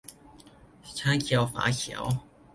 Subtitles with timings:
[0.97, 2.03] 'ชาเขียวฝาเขียว